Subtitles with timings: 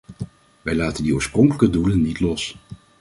[0.61, 2.57] Wij laten die oorspronkelijke doelen niet los.